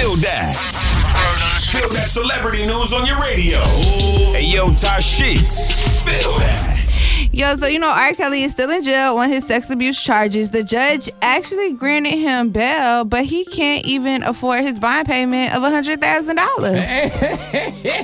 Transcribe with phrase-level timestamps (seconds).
[0.00, 0.56] Spill that.
[1.56, 3.58] Spill that celebrity news on your radio.
[4.32, 5.52] Hey, yo, Tashiks.
[5.52, 6.79] Spill that.
[7.32, 8.12] Yo, so you know R.
[8.14, 10.50] Kelly is still in jail on his sex abuse charges.
[10.50, 15.62] The judge actually granted him bail, but he can't even afford his bond payment of
[15.62, 16.80] hundred thousand dollars.
[16.80, 18.02] hey,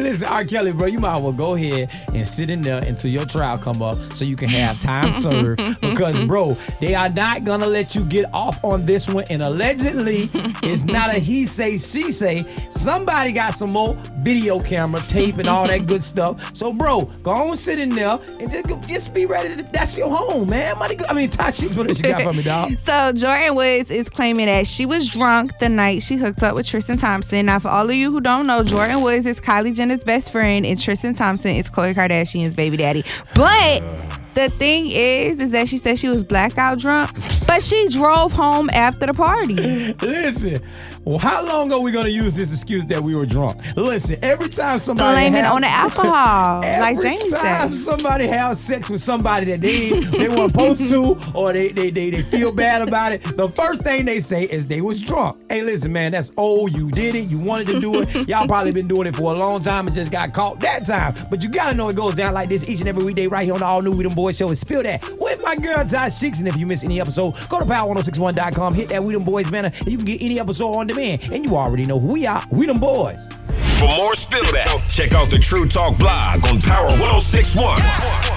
[0.00, 0.44] listen, R.
[0.44, 3.56] Kelly, bro, you might as well go ahead and sit in there until your trial
[3.56, 5.58] come up so you can have time served.
[5.80, 9.26] because, bro, they are not gonna let you get off on this one.
[9.30, 10.28] And allegedly,
[10.64, 12.44] it's not a he say, she say.
[12.70, 16.56] Somebody got some more video camera tape and all that good stuff.
[16.56, 19.56] So, bro, go on sit in there and just just be ready.
[19.56, 20.76] To, that's your home, man.
[20.80, 22.72] I mean, Tashiks, what else you got for me, dog?
[22.78, 26.66] So Jordyn Woods is claiming that she was drunk the night she hooked up with
[26.66, 27.46] Tristan Thompson.
[27.46, 30.64] Now, for all of you who don't know, Jordyn Woods is Kylie Jenner's best friend,
[30.64, 33.04] and Tristan Thompson is Khloe Kardashian's baby daddy.
[33.34, 33.82] But
[34.34, 37.10] the thing is, is that she said she was blackout drunk,
[37.46, 39.54] but she drove home after the party.
[40.00, 40.62] Listen,
[41.04, 43.60] well, how long are we gonna use this excuse that we were drunk?
[43.76, 47.74] Listen, every time somebody Blaming have- on the alcohol, like Every Jamie time said.
[47.74, 52.10] somebody has sex with somebody that they they weren't supposed to, or they, they they
[52.10, 55.36] they feel bad about it, the first thing they say is they was drunk.
[55.48, 56.72] Hey, listen, man, that's old.
[56.72, 57.28] You did it.
[57.28, 58.28] You wanted to do it.
[58.28, 61.14] Y'all probably been doing it for a long time and just got caught that time.
[61.30, 63.54] But you gotta know it goes down like this each and every weekday right here
[63.54, 64.48] on the All New We Them Boys Show.
[64.48, 66.38] And spill that with my girl Ty Sheiks.
[66.40, 69.72] And if you miss any episode, go to power1061.com, hit that We Them Boys banner,
[69.78, 71.22] and you can get any episode on demand.
[71.32, 72.42] And you already know who we are.
[72.50, 73.28] We Them Boys.
[73.78, 78.28] For more Spill That, check out the True Talk blog on Power 1061.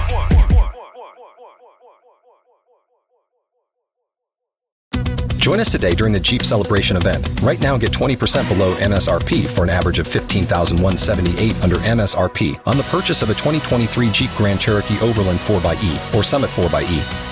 [5.42, 7.28] Join us today during the Jeep Celebration event.
[7.42, 12.84] Right now, get 20% below MSRP for an average of 15178 under MSRP on the
[12.84, 17.31] purchase of a 2023 Jeep Grand Cherokee Overland 4xE or Summit 4xE.